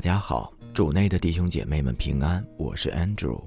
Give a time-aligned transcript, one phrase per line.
[0.00, 3.38] 大家好，主内的弟兄姐妹们平安，我是 Andrew，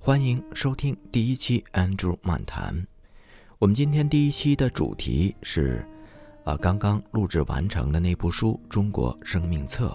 [0.00, 2.84] 欢迎收听第一期 Andrew 漫谈。
[3.60, 5.86] 我们今天第一期的主题是，
[6.42, 9.86] 啊，刚刚录制完成的那部书《中国生命册》。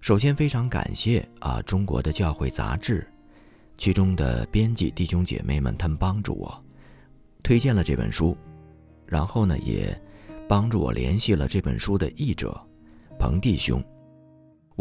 [0.00, 3.06] 首先非常感谢啊，中国的教会杂志，
[3.78, 6.60] 其中的编辑弟兄姐妹们，他们帮助我
[7.40, 8.36] 推荐了这本书，
[9.06, 9.96] 然后呢，也
[10.48, 12.60] 帮助我联系了这本书的译者
[13.16, 13.80] 彭弟兄。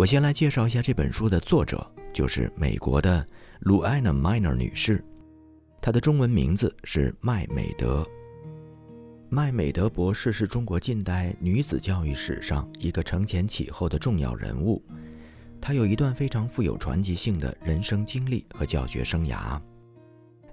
[0.01, 1.79] 我先来介绍一下这本书的作者，
[2.11, 3.23] 就是美国的
[3.59, 5.05] 鲁艾娜·迈尔女士，
[5.79, 8.03] 她的中文名字是麦美德。
[9.29, 14.83] 麦美德博士是中国近代女子教育史上一个承前启后的重要人物，
[15.61, 19.61] 她有一段非常富有传奇性的人生经历和教学生涯。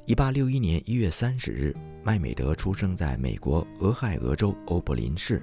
[0.05, 1.75] 一八六一年一月三十日，
[2.05, 5.43] 麦美德出生在美国俄亥俄州欧柏林市。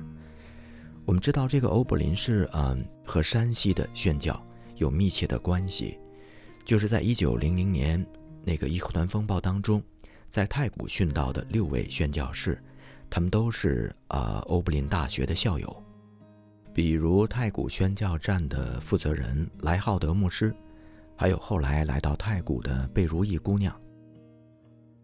[1.06, 4.44] 我们知道这个欧柏林市，嗯，和山西的宣教
[4.76, 6.00] 有密切的关系。
[6.66, 8.04] 就是在一九零零年
[8.44, 9.82] 那个义和团风暴当中，
[10.32, 12.60] 在太谷殉道的六位宣教士，
[13.08, 15.84] 他们都是呃欧柏林大学的校友。
[16.74, 20.54] 比如太谷宣教站的负责人莱浩德牧师，
[21.16, 23.80] 还有后来来到太谷的贝如意姑娘。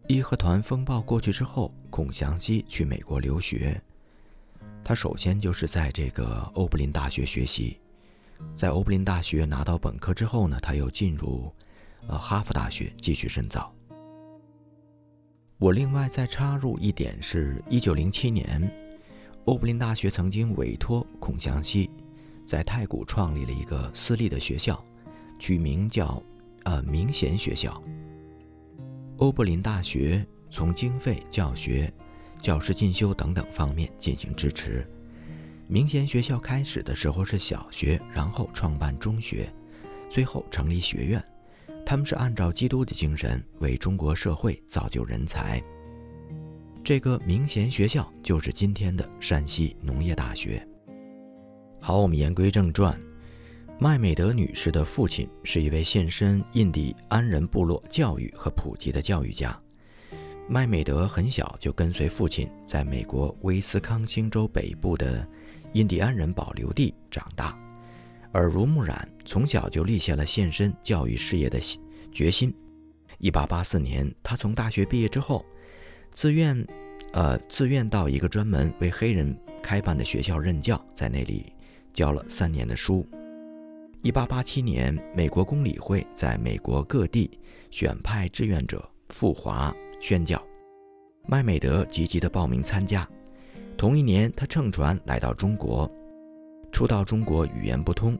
[0.07, 3.79] 义和团风暴过去之后，孔祥熙去美国留学。
[4.91, 7.79] 他首先就是在这个欧柏林大学学习，
[8.57, 11.49] 在欧柏林大学拿到本科之后呢，他又进入，
[12.07, 13.73] 呃，哈佛大学继续深造。
[15.59, 18.69] 我另外再插入一点是，一九零七年，
[19.45, 21.89] 欧柏林大学曾经委托孔祥熙，
[22.45, 24.83] 在太谷创立了一个私立的学校，
[25.39, 26.21] 取名叫，
[26.65, 27.81] 呃，明贤学校。
[29.19, 31.89] 欧柏林大学从经费、教学。
[32.41, 34.85] 教师进修等等方面进行支持。
[35.67, 39.49] 明贤学校开始的时候是小学，然后创办中学，
[40.09, 41.23] 最后成立学院。
[41.85, 45.61] 他们是按照基督的精神为中国社会造就人才。
[46.83, 50.67] 这个明贤学校就是今天的山西农业大学。
[51.79, 52.99] 好，我们言归正传。
[53.79, 59.59] 麦美德女士的父亲是一位献身印第安人部落教育和普及的教育家。
[60.53, 65.25] 麦美德很小就跟随父亲在美国威斯康星州北部的
[65.71, 67.57] 印第安人保留地长大，
[68.33, 71.57] 耳濡目染，从小就立下了献身教育事业的
[72.11, 72.53] 决心。
[73.21, 75.45] 1884年，他从大学毕业之后，
[76.13, 76.67] 自愿，
[77.13, 79.33] 呃，自愿到一个专门为黑人
[79.63, 81.45] 开办的学校任教，在那里
[81.93, 83.07] 教了三年的书。
[84.03, 87.39] 1887年，美国公理会在美国各地
[87.69, 89.73] 选派志愿者赴华。
[90.01, 90.43] 宣教，
[91.27, 93.07] 麦美德积极地报名参加。
[93.77, 95.89] 同一年，他乘船来到中国。
[96.71, 98.17] 初到中国，语言不通，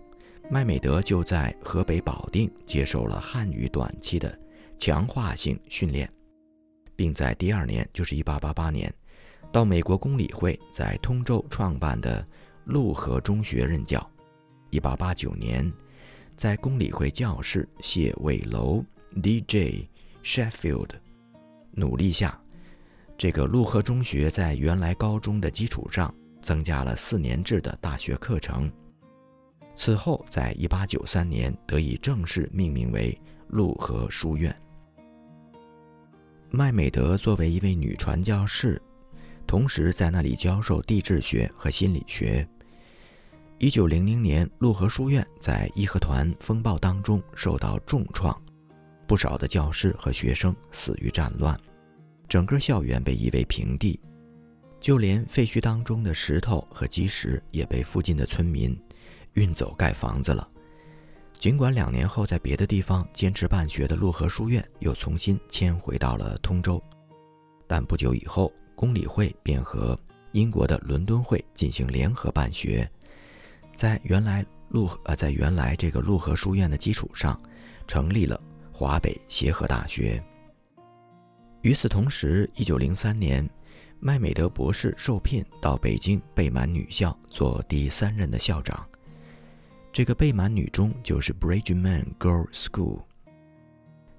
[0.48, 4.40] 麦美德就在河北保定接受了汉语短期的
[4.78, 6.08] 强化性训练，
[6.96, 8.94] 并在第二年，就是1888年，
[9.52, 12.24] 到美国公理会在通州创办的
[12.66, 14.08] 陆河中学任教。
[14.70, 15.74] 1889年，
[16.36, 18.86] 在公理会教室谢伟楼
[19.22, 19.90] D.J.
[20.24, 20.90] Sheffield。
[21.74, 22.40] 努力下，
[23.18, 28.72] 这个陆河中学在原来高中的基础上增加了四年制的大学课程。
[29.74, 33.18] 此后，在一八九三年得以正式命名为
[33.48, 34.56] 陆河书院。
[36.50, 38.82] 麦美德作为一位女传教士，
[39.48, 42.46] 同时在那里教授地质学和心理学。
[43.60, 48.36] 一九零零年，陆河书院在义和团风暴当中受到重创。
[49.12, 51.60] 不少的教师和学生死于战乱，
[52.30, 54.00] 整个校园被夷为平地，
[54.80, 58.74] 就连废墟当中的石头和基石也被附近的村民
[59.34, 60.48] 运走盖房子了。
[61.38, 66.82] 尽管两年后在别的地方坚持办学的陆河书院又重新迁回到了通州，
[67.68, 70.00] 但不久以后，公理会便和
[70.32, 72.90] 英国的伦敦会进行联合办学，
[73.76, 77.38] 在原来陆呃在原来这个陆河书院的基础上，
[77.86, 78.42] 成立了。
[78.72, 80.24] 华北协和大学。
[81.62, 83.48] 与此同时，一九零三年，
[84.00, 88.88] 麦美德博士受聘到北京贝满女校做第三任的校长。
[89.94, 93.02] 这个贝满女中就是 Bridgeman Girls School。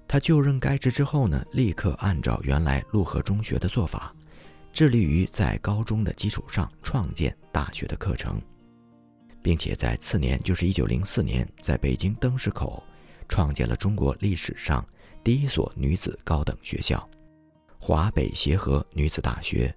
[0.07, 4.15] 他就任该职之后呢，立刻按照原来陆河中学的做法，
[4.71, 8.39] 致力于在高中的基础上创建大学的课程，
[9.41, 12.83] 并且在次年，就是一九零四年，在北京灯市口。
[13.33, 14.87] 创建了中国历史上
[15.23, 17.09] 第一所女子高等学校——
[17.81, 19.75] 华北协和女子大学。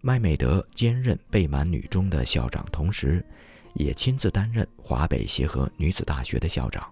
[0.00, 3.24] 麦美德兼任贝满女中的校长，同时
[3.74, 6.84] 也亲自担任华北协和女子大学的校长。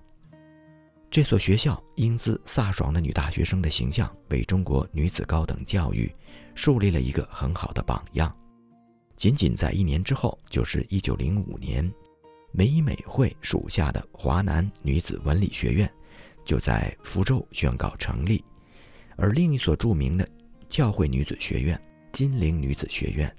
[1.10, 6.08] 这所学校英姿飒爽的女大学生的形象，为中国女子高等教育
[6.54, 8.32] 树立了一个很好的榜样。
[9.16, 11.92] 仅仅在一年之后，就是一九零五年，
[12.50, 15.90] 梅以美会属下的华南女子文理学院
[16.44, 18.42] 就在福州宣告成立，
[19.16, 20.26] 而另一所著名的
[20.68, 21.80] 教会女子学院——
[22.10, 23.32] 金陵女子学院，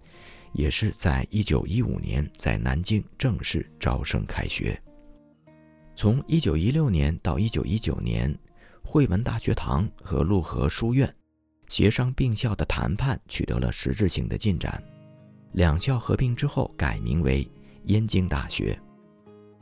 [0.54, 4.80] 也是在一九一五年在南京正式招生开学。
[5.96, 8.34] 从一九一六年到一九一九年，
[8.84, 11.14] 汇文大学堂和陆河书院
[11.68, 14.82] 协商并校的谈判取得了实质性的进展。
[15.54, 17.46] 两校合并之后改名为
[17.86, 18.80] 燕京大学。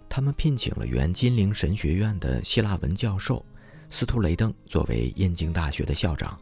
[0.09, 3.45] 他们聘请了原金陵神学院的希腊文教授
[3.87, 6.39] 斯图雷登作为燕京大学的校长。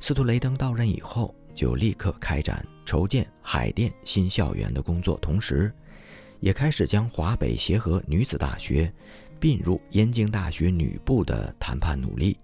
[0.00, 5.72] 斯图雷登到任以后，就立刻开展筹建海淀新校园的工作，同时。
[6.40, 8.92] 也开始将华北协和女子大学
[9.40, 12.38] 并入燕京大学女部的谈判努力，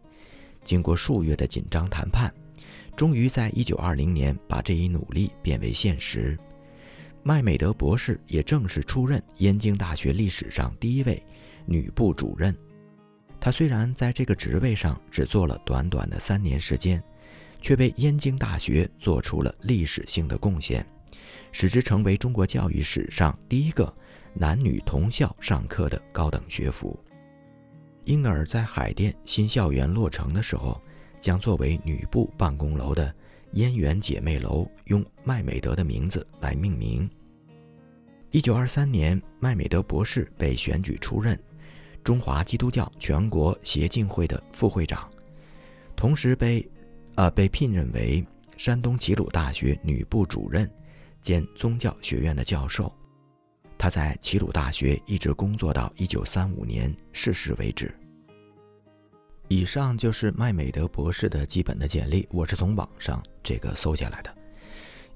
[0.64, 2.34] 经过数月的紧张谈判，
[2.96, 6.36] 终于在1920年把这一努力变为现实。
[7.26, 11.24] 麦美德博士也正式出任燕京大学历史上第一位
[11.64, 12.54] 女部主任。
[13.40, 17.02] 她虽然在这个职位上只做了短短的三年时间，
[17.62, 20.86] 却为燕京大学做出了历史性的贡献。
[21.50, 23.90] 使之成为中国教育史上第一个
[24.34, 26.98] 男女同校上课的高等学府，
[28.04, 30.78] 因而，在海淀新校园落成的时候，
[31.18, 33.14] 将作为女部办公楼的
[33.54, 37.08] 燕园姐妹楼用麦美德的名字来命名。
[38.30, 41.40] 一九二三年，麦美德博士被选举出任
[42.02, 45.08] 中华基督教全国协进会的副会长，
[45.94, 46.68] 同时被，
[47.14, 48.24] 呃，被聘任为
[48.56, 50.70] 山东齐鲁大学女部主任。
[51.22, 52.92] 兼宗教学院的教授，
[53.78, 57.90] 他在齐鲁大学一直工作到一九三五年逝世为止。
[59.48, 64.34] 以上就是麦美德博士的基本的简历，我是从网上这个搜下来的。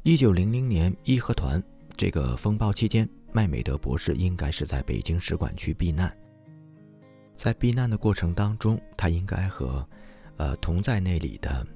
[0.02, 1.62] 一九零零年义和团
[1.96, 6.14] 这个风暴期间，麦美德博士应该是在北京使馆区避难。
[7.36, 9.86] 在避难的过程当中，他应该和，
[10.36, 11.66] 呃，同在那里的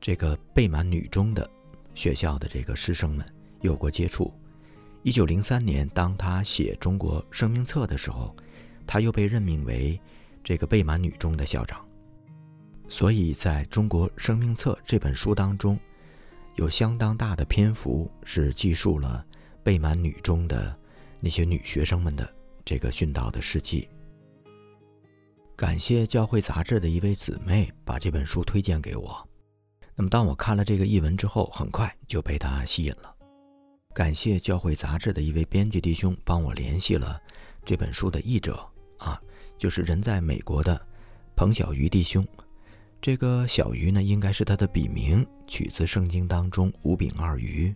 [0.00, 1.48] 这个贝满女中的。
[1.94, 3.24] 学校的这个师生们
[3.60, 4.34] 有过接触。
[5.04, 8.34] 一九零三年，当他写《中国生命册》的时候，
[8.84, 10.00] 他又被任命为
[10.44, 11.84] 这个贝满女中的校长。
[12.86, 15.80] 所以，在中国生命册这本书当中，
[16.56, 19.26] 有相当大的篇幅是记述了
[19.62, 20.78] 贝满女中的
[21.18, 22.30] 那些女学生们的
[22.64, 23.88] 这个殉道的事迹。
[25.56, 29.28] 感谢教会杂志的一位姊妹把这本书推荐给我。
[29.96, 33.14] 那么，当我看了这个译文之后，很快就被它吸引了。
[33.94, 37.18] 感谢教会杂志的一位编辑弟兄帮我联系了
[37.64, 38.54] 这本书的译者
[38.98, 39.20] 啊，
[39.64, 40.78] 就是人在美国的
[41.34, 42.22] 彭小鱼弟兄。
[43.00, 47.74] 这个小鱼呢，应该是他的笔名，取自圣经当中五饼二鱼。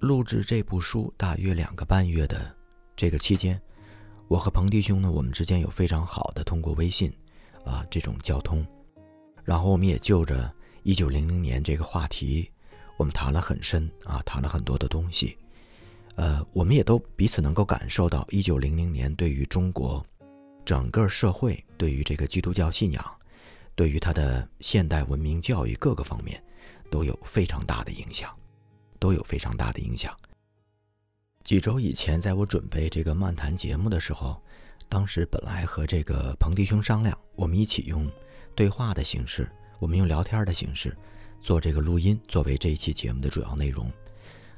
[0.00, 2.54] 录制这部书大约两个半月的
[2.94, 3.58] 这个期间，
[4.28, 7.10] 我和彭弟兄呢，我们之间有非常好的通过微信
[7.64, 8.62] 啊这种交通，
[9.42, 10.54] 然后我们也就着。
[10.82, 12.46] 一九零零年这个话题，
[12.98, 15.34] 我们谈了很深啊，谈了很多的东西。
[16.16, 20.04] 呃，我们也都彼此能够感受到，一九零零年对于中国
[20.64, 23.04] 整个社会，对于这个基督教信仰，
[23.74, 26.42] 对于它的现代文明教育各个方面，
[26.90, 28.34] 都有非常大的影响，
[28.98, 30.16] 都有非常大的影响。
[31.42, 34.42] 几周以前，在我准备这个漫谈节目的时候，
[34.88, 38.10] 当时本来和这个彭弟兄商量，我们一起用
[38.54, 39.50] 对话的形式。
[39.78, 40.96] 我们用聊天的形式
[41.42, 43.92] 做这个录音，作为这一期节目的主要内容。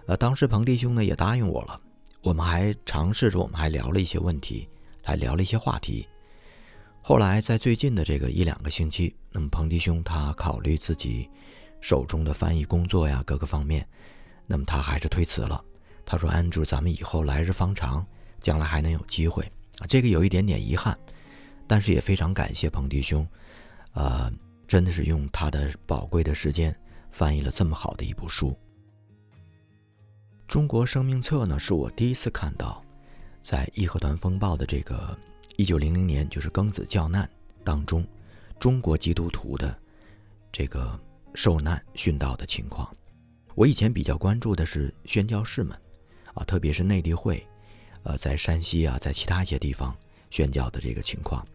[0.06, 1.80] 呃，当时彭弟兄呢也答应我了，
[2.22, 4.68] 我们还尝试着，我们还聊了一些问题，
[5.06, 6.08] 还聊了一些话题。
[7.00, 11.30] 后来在最近的这个一两个星期，那么彭迪兄他考虑自己
[11.80, 13.86] 手中的翻译工作呀各个方面，
[14.46, 15.64] 那么他还是推辞了。
[16.04, 18.04] 他说：“安住，咱们以后来日方长，
[18.40, 19.44] 将来还能有机会
[19.78, 20.98] 啊。”这个有一点点遗憾，
[21.68, 23.25] 但是也非常感谢彭迪兄，
[23.92, 24.32] 呃。
[24.68, 26.76] 真的是用他的宝贵的时间
[27.12, 28.50] 翻译了这么好的一部书。
[30.48, 32.82] 《中国生命册》呢，是我第一次看到，
[33.47, 35.17] 在义和团风暴的这个
[35.57, 37.31] 一九零零年，就是庚子教难
[37.62, 38.05] 当中，
[38.59, 39.79] 中国基督徒的
[40.50, 40.99] 这个
[41.33, 42.93] 受难殉道的情况。
[43.55, 45.81] 我以前比较关注的是宣教士们，
[46.35, 47.41] 啊，特别是内地会，
[48.03, 49.97] 呃，在山西啊，在其他一些地方
[50.29, 51.47] 宣教的这个情况。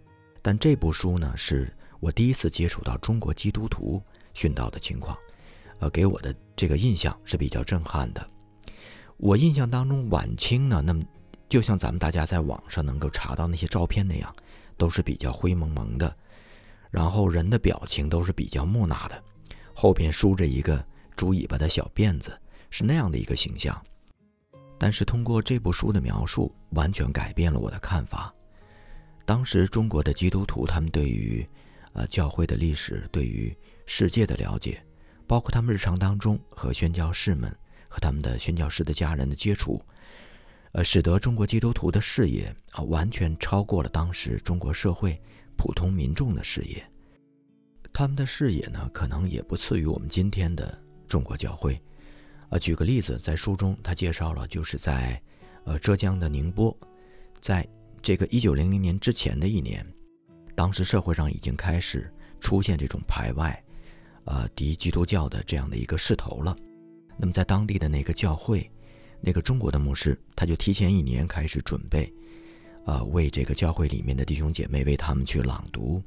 [0.42, 1.70] 但这部书呢，是。
[2.00, 4.02] 我第一次接触到中国基督徒
[4.34, 5.16] 殉道的情况，
[5.80, 8.26] 呃，给我的这个印象是比较震撼的。
[9.18, 11.04] 我印象当中，晚清呢，那么
[11.52, 14.34] 就像咱们大家在网上能够查到那些照片那样，
[14.78, 16.16] 都是比较灰蒙蒙的，
[16.90, 19.22] 然后人的表情都是比较木讷的，
[19.74, 20.82] 后边梳着一个
[21.18, 22.32] 猪尾巴的小辫子，
[22.70, 23.78] 是那样的一个形象。
[24.80, 28.34] 但是通过这部书的描述，完全改变了我的看法。
[29.26, 31.46] 当时中国的基督徒，他们对于，
[31.92, 33.54] 呃，教会的历史，对于
[33.86, 34.82] 世界的了解，
[35.28, 37.54] 包括他们日常当中和宣教士们
[37.90, 39.84] 和他们的宣教士的家人的接触，
[40.74, 45.22] 呃，使得中国基督徒的视野啊，完全超过了当时中国社会
[45.58, 46.84] 普通民众的视野。
[47.94, 51.82] 他们的视野呢，可能也不次于我们今天的中国教会。
[52.50, 55.22] 啊，举个例子，在书中他介绍了，就是在，
[55.66, 56.76] 呃，浙江的宁波，
[57.40, 57.68] 在
[58.02, 59.86] 这个一九零零年之前的一年，
[60.56, 62.10] 当时社会上已经开始
[62.40, 63.62] 出现这种排外，
[64.24, 66.56] 呃，敌基督教的这样的一个势头了。
[67.18, 68.70] 那么在当地的那个教会，
[69.22, 72.12] 那个中国的牧师，他就提前一年开始准备，
[72.86, 76.02] 呃，为这个教会里面的弟兄姐妹为他们去朗读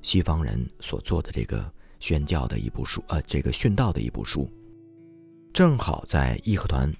[0.00, 4.48] 西方人所做的这个宣教的一部书，呃，这个殉道的一部书。
[5.52, 6.92] 正好在义和团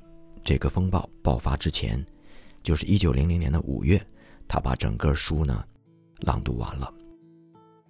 [0.44, 2.04] 这个风暴爆发之前，
[2.62, 4.04] 就是一九零零年的五月，
[4.46, 5.64] 他把整个书呢
[6.18, 6.92] 朗读完了。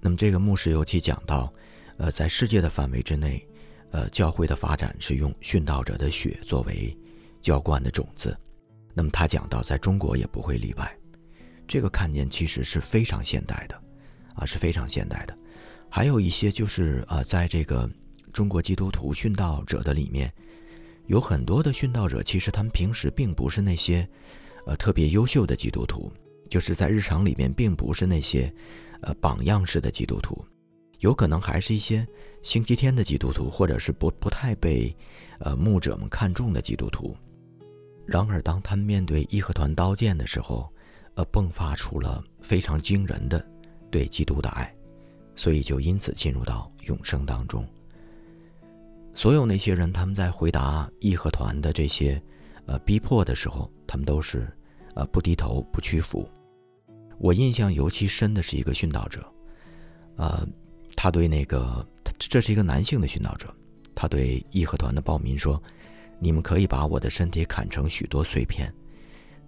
[0.00, 1.52] 那么这个牧师尤其讲到，
[1.96, 3.46] 呃，在世界的范围之内，
[3.90, 6.96] 呃，教会的发展是用殉道者的血作为
[7.42, 8.34] 浇灌的种子。
[8.94, 10.96] 那么他讲到，在中国也不会例外。
[11.68, 13.82] 这个看见其实是非常现代的，
[14.34, 15.36] 啊，是非常现代的。
[15.90, 17.90] 还有一些就是呃，在这个
[18.32, 20.32] 中国基督徒殉道者的里面。
[21.08, 24.08] 有很多的殉道者，其实他们平时并不是那些，
[24.66, 26.10] 呃，特别优秀的基督徒，
[26.48, 28.50] 就是在日常里面并不是那些，
[29.00, 30.42] 呃，榜样式的基督徒，
[31.00, 32.06] 有可能还是一些
[32.44, 34.96] 星期天的基督徒，或者是不不太被，
[35.40, 37.16] 呃，牧者们看重的基督徒。
[38.06, 40.70] 然而，当他们面对义和团刀剑的时候，
[41.14, 43.44] 呃，迸发出了非常惊人的
[43.90, 44.74] 对基督的爱，
[45.36, 47.66] 所以就因此进入到永生当中。
[49.14, 52.20] 所有那些人，他们在回答义和团的这些，
[52.66, 54.50] 呃，逼迫的时候，他们都是，
[54.94, 56.28] 呃，不低头、不屈服。
[57.18, 59.24] 我印象尤其深的是一个殉道者，
[60.16, 60.46] 呃，
[60.96, 61.86] 他对那个，
[62.18, 63.54] 这是一个男性的殉道者，
[63.94, 65.62] 他对义和团的暴民说
[66.22, 68.72] ：“你们可以把我的身体砍成许多碎片，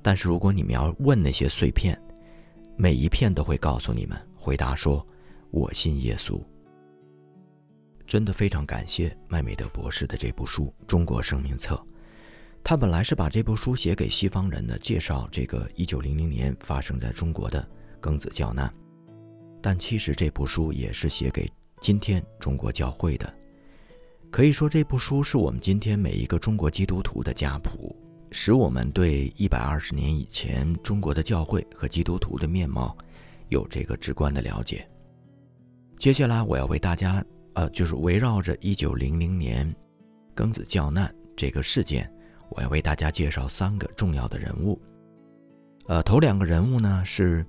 [0.02, 1.96] 但是如果你们要问那些碎片，
[2.76, 5.06] 每一片都会告诉你们，回答说，
[5.52, 6.36] 我信耶稣。”
[8.08, 11.76] 真的非常感谢麦美德博士的这部书《中国生命册》。
[12.64, 17.64] 他本来是把这部书写给西方人的，介绍这个1900年发生在中国的
[18.02, 18.72] 庚子教难。
[19.62, 21.48] 但其实这部书也是写给
[21.80, 23.32] 今天中国教会的。
[24.34, 27.94] 可以说，这部书是我们今天每一个中国基督徒的家谱，
[28.32, 32.98] 使我们对120年以前中国的教会和基督徒的面貌
[33.50, 34.84] 有这个直观的了解。
[36.00, 37.24] 接下来，我要为大家。
[37.52, 39.72] 呃，就是围绕着一九零零年
[40.34, 42.12] 庚子教难这个事件，
[42.48, 44.76] 我要为大家介绍三个重要的人物。
[45.86, 47.46] 呃，头两个人物呢是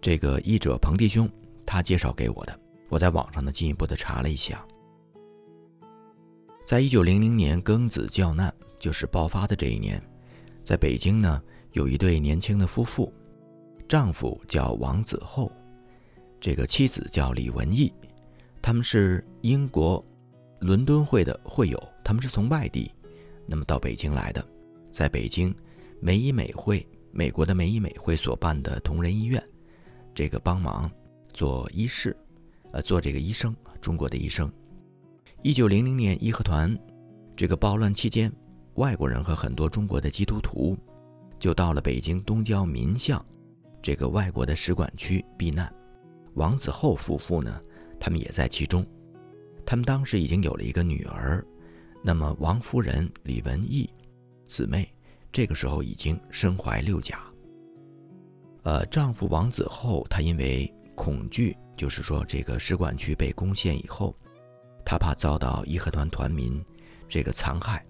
[0.00, 1.28] 这个译者彭弟兄
[1.66, 2.56] 他介绍给我的，
[2.90, 4.64] 我在网上呢进一步的查了一下，
[6.66, 10.02] 在一九零零年庚子教难就是爆发的这一年，
[10.64, 13.12] 在北京呢有一对年轻的夫妇，
[13.88, 15.48] 丈夫叫王子厚，
[16.40, 17.92] 这个妻子叫李文义。
[18.60, 20.04] 他们是英国
[20.58, 22.90] 伦敦会的会友，他们是从外地，
[23.46, 24.44] 那么到北京来的，
[24.90, 25.54] 在北京
[26.00, 29.40] 美医美会美国的美医美会所办的同仁医院，
[30.12, 30.90] 这个帮忙
[31.32, 32.16] 做医师，
[32.72, 34.52] 呃，做这个医生，中国的医生。
[35.42, 36.76] 一九零零年义和团
[37.36, 38.32] 这个暴乱期间，
[38.74, 40.76] 外国人和很多中国的基督徒
[41.38, 43.24] 就到了北京东郊民巷
[43.80, 45.72] 这个外国的使馆区避难。
[46.34, 47.60] 王子厚夫妇呢？
[48.00, 48.84] 他们也在其中，
[49.64, 51.44] 他们当时已经有了一个女儿，
[52.02, 53.88] 那么王夫人李文义
[54.46, 54.92] 姊妹
[55.30, 57.20] 这个时候已经身怀六甲。
[58.64, 64.14] 呃，丈夫王子厚，他因为恐惧，就是说这个使馆区被攻陷以后，
[64.86, 66.64] 他怕遭到义和团团民
[67.08, 67.84] 这个残害，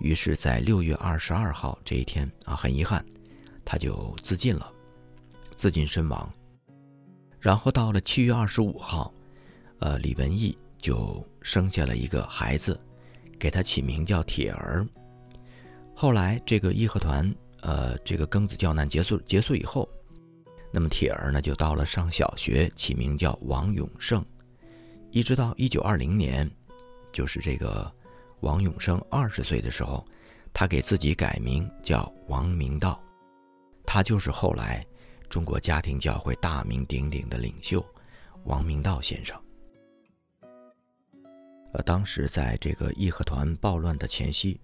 [0.00, 3.04] 于是，在六月二十二号这一天啊，很遗憾，
[3.64, 4.72] 他就自尽了，
[5.54, 6.32] 自尽身亡。
[7.38, 9.12] 然后到了七月二十五号。
[9.84, 12.80] 呃，李文义就生下了一个孩子，
[13.36, 14.86] 给他起名叫铁儿。
[15.92, 19.88] 后来这个义和团，呃，这个庚子教难结束结束以后，
[20.72, 24.24] 那么铁儿呢就到了上小学，起名叫王永胜，
[25.12, 26.50] 一直到一九二零年，
[27.12, 27.92] 就是这个
[28.40, 30.02] 王永生二十岁的时候，
[30.54, 32.98] 他给自己改名叫王明道，
[33.84, 34.84] 他就是后来
[35.28, 37.84] 中国家庭教会大名鼎鼎的领袖
[38.44, 39.38] 王明道先生。
[41.74, 44.58] 呃，当时在这个义和团暴乱的前夕，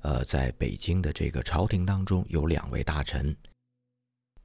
[0.00, 3.36] 呃，在北京的这个朝廷当中有两位大臣，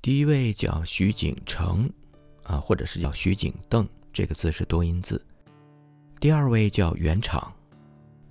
[0.01, 1.89] 第一位叫徐景成，
[2.43, 5.17] 啊，或者是叫徐景邓，这个字是多音字；
[6.19, 7.39] 第二位叫袁敞，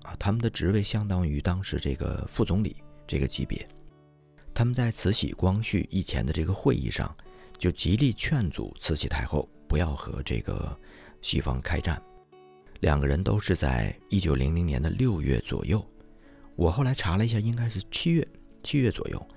[0.03, 2.77] 啊，他们的职位相当于当时这个副总理
[3.07, 3.67] 这个级别。
[4.53, 7.17] 他们在慈禧、光绪以前的这个会议上，
[7.57, 10.79] 就极力劝阻慈禧太后不要和这个
[11.23, 12.01] 西方开战。
[12.81, 15.83] 两个人都是在一九零零年的六月左右，
[16.57, 18.29] 我后来查了一下，应该是七月，
[18.63, 19.29] 七月左右，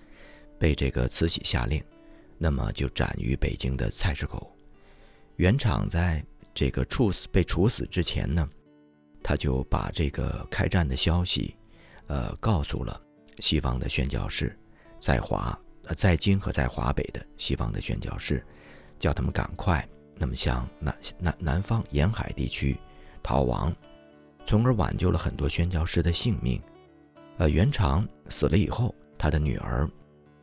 [0.60, 1.81] 被这个慈禧下令，
[2.38, 4.53] 那么就斩于北京的菜市口。
[5.38, 8.48] 原厂在这个处死被处死之前呢，
[9.24, 11.55] 他就把这个开战的消息，
[12.08, 13.01] 呃，告诉了
[13.39, 14.58] 西方的宣教士，
[15.00, 18.46] 在华、呃在京和在华北的西方的宣教士，
[19.00, 22.77] 叫他们赶快，那么向南南南方沿海地区。
[23.24, 23.74] 逃亡，
[24.46, 26.62] 从而挽救了很多宣教士的性命。
[27.38, 29.89] 呃，袁长死了以后，他的女儿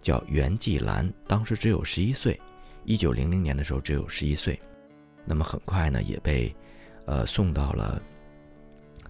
[0.01, 2.41] 叫袁继兰，当时只有十一岁，
[2.85, 4.59] 一九零零年的时候只有十一岁。
[5.29, 6.55] 那么很快呢，也被
[7.05, 8.01] 呃送到了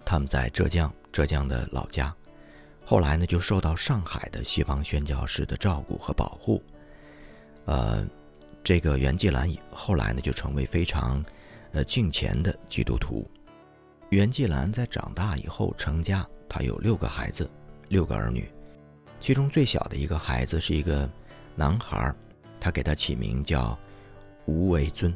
[0.04, 2.12] 他们在浙江浙江的老家。
[2.84, 6.60] 后来呢，就受到上海的西方宣教士的照顾和保护。
[7.66, 8.04] 呃，
[8.64, 11.24] 这个袁继兰后来呢，就成为非常
[11.72, 13.30] 呃敬虔的基督徒。
[14.08, 17.48] 袁继兰在长大以后成家，他有六个孩子，
[17.88, 18.50] 六个儿女，
[19.20, 21.08] 其中最小的一个孩子是一个
[21.54, 22.12] 男孩，
[22.58, 23.78] 他给他起名叫
[24.46, 25.14] 吴为尊，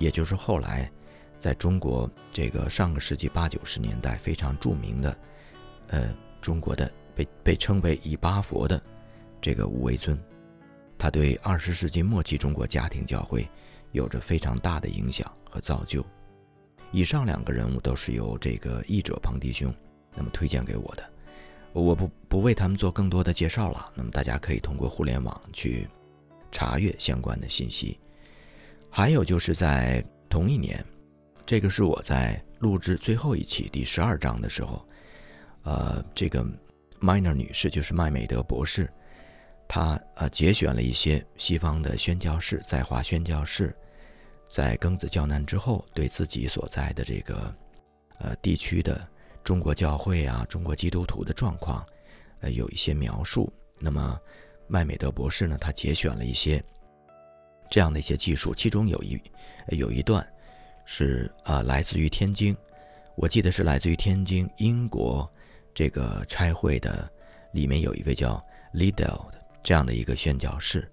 [0.00, 0.90] 也就是后来
[1.38, 5.16] 在中国这个上个世纪八九十年代非常著名的，
[5.88, 8.82] 呃，中国的被被称为以巴佛的
[9.40, 10.18] 这个吴为尊，
[10.98, 13.48] 他对二十世纪末期中国家庭教会
[13.92, 16.04] 有着非常大的影响和造就。
[16.92, 19.72] 以上两个人物都是由这个译者庞弟兄
[20.14, 21.04] 那么推荐给我的，
[21.72, 23.84] 我不不为他们做更多的介绍了。
[23.94, 25.86] 那么大家可以通过互联网去
[26.50, 28.00] 查阅相关的信息。
[28.90, 30.84] 还有就是在同一年，
[31.46, 34.86] 这个是我在录制最后一期第十二章的时候，
[35.62, 36.44] 呃，这个
[37.00, 38.92] Miner 女士就是麦美德博士，
[39.68, 43.74] 她呃节选了一些西方的宣教士在华宣教士。
[44.48, 47.54] 在庚子教难之后，对自己所在的这个，
[48.18, 49.06] 呃地区的
[49.44, 51.86] 中国教会啊、中国基督徒的状况，
[52.40, 53.52] 呃有一些描述。
[53.78, 54.18] 那么
[54.66, 56.60] 麦美德博士呢，他节选了一些
[57.70, 59.18] 这样的一些技术，其中有一
[59.68, 60.26] 有一段
[60.84, 62.54] 是啊来自于天津，
[63.16, 65.30] 我记得是来自于天津英国
[65.72, 67.08] 这个差会的，
[67.52, 70.90] 里面有一位叫 Liddell 的这样的一个宣教士，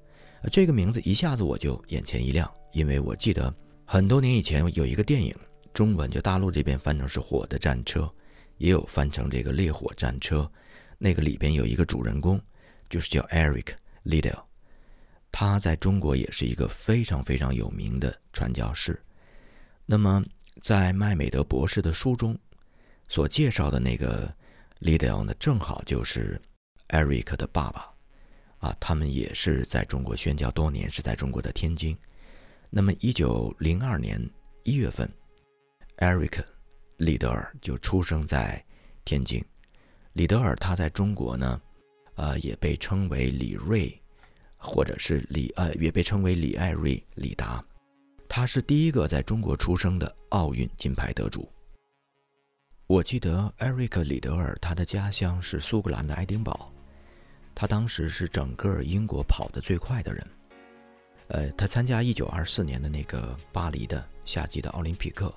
[0.52, 2.50] 这个名字一下子我就眼前一亮。
[2.74, 3.52] 因为我记得
[3.86, 5.36] 很多年以前有一个电影，
[5.74, 8.02] 中文就大陆这边翻成是《火的战车》，
[8.58, 10.42] 也有翻成这个《烈火战车》。
[11.00, 12.40] 那个里边有一个主人公，
[12.90, 13.68] 就是叫 Eric
[14.06, 14.44] Liddell，
[15.40, 19.00] 他在中国也是一个非常非常有名的传教士。
[19.86, 20.26] 那么
[20.64, 22.36] 在麦美德博士的书中
[23.08, 24.34] 所介绍的那个
[24.80, 26.42] l i d e l 呢，正好就是
[26.88, 27.88] Eric 的爸爸
[28.58, 31.96] 啊，他们也是在中国宣教多年，是在中国的天津。
[32.72, 34.20] 那么，一九零二年
[34.64, 35.08] 一月份
[35.98, 36.44] ，Eric
[36.98, 38.66] 李德尔就出生在
[39.06, 39.46] 天津。
[40.14, 41.62] 李德尔他在中国呢，
[42.16, 44.02] 呃，也被称为李瑞，
[44.58, 47.64] 或者是李呃，也被称为李艾瑞、李达。
[48.28, 51.50] 他是第一个在中国出生的奥运金牌得主。
[52.86, 56.72] 我记得 Eric 李德尔他的家乡是苏格兰的爱丁堡，
[57.56, 60.28] 他当时是整个英国跑得最快的人。
[61.30, 65.34] 呃，他参加一九二四年的那个巴黎的夏季的奥林匹克，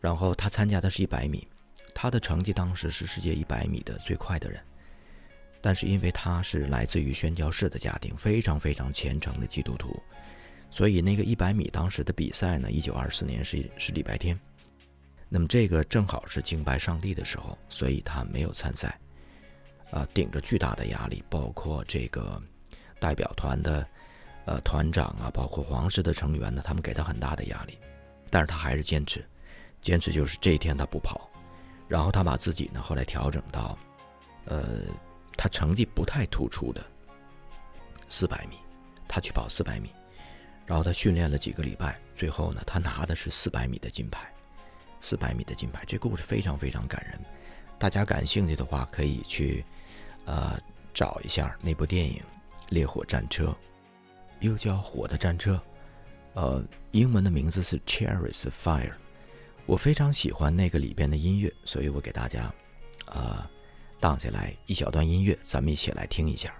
[0.00, 1.46] 然后他参加的是一百米，
[1.94, 4.62] 他的成绩当时是世界一百米的最快的人。
[5.64, 9.98] 但是因为他是来自于宣教士的家庭，非常非常虔诚的基督徒，
[10.68, 14.38] 所以那个一百米当时的比赛呢，一九二四年是是礼拜天，
[15.30, 19.00] 那么这个正好是敬拜上帝的时候，所以他没有参赛。
[19.90, 22.38] 啊，顶着巨大的压力，包括这个
[23.00, 23.88] 代表团的。
[24.46, 27.78] 呃，团长啊，包括皇室的成员呢，他们给他很大的压力，
[28.28, 29.24] 但是他还是坚持，
[29.80, 31.30] 坚持就是这一天他不跑，
[31.88, 33.78] 然后他把自己呢后来调整到，
[34.44, 34.80] 呃，
[35.36, 36.84] 他成绩不太突出的
[38.08, 38.58] 四百米，
[39.08, 39.90] 他去跑四百米，
[40.66, 44.32] 然后他训练了几个礼拜，最后呢，他拿的是四百米的金牌，
[45.00, 47.20] 四百米的金牌，这故事非常非常感人，
[47.78, 49.64] 大家感兴趣的话可以去
[50.24, 50.58] 呃，
[50.92, 52.16] 找一下那部电影
[52.70, 53.46] 《烈火战车》，
[54.40, 55.54] 又叫《火的战车》，
[56.40, 58.90] 呃，英文的名字是《cheris fire》。
[59.66, 62.52] 我非常喜欢那个里边的音乐，所以我给大家，
[63.06, 63.48] 呃，
[64.04, 66.54] 放下来一小段音乐，咱们一起来听一下。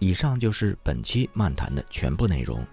[0.00, 2.66] 以上就是本期漫谈的全部内容。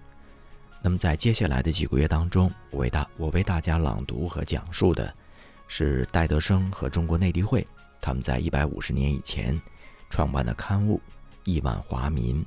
[0.82, 5.14] 那么在接下来的几个月当中，我为大我为大家朗读和讲述的
[5.68, 7.68] 是戴德生和中国内地会
[8.00, 9.60] 他们在一百五十年以前
[10.10, 10.98] 创办的刊物
[11.44, 12.42] 《亿万华民》。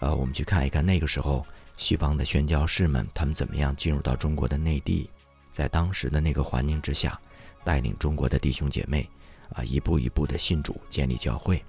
[0.00, 1.46] 呃，我们去看一看那个时候
[1.76, 5.08] 西方的宣教士们他们怎么样进入到中国的内地，
[5.52, 7.16] 在当时的那个环境之下，
[7.62, 9.08] 带领中国的弟兄姐妹
[9.52, 11.64] 啊一步一步的信主建立教会。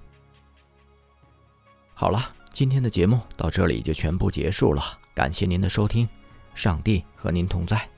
[2.00, 4.80] 好了，今天的节目到这里就全部结束了。
[5.16, 6.08] 感谢您的收听，
[6.54, 7.90] 上帝和您同在。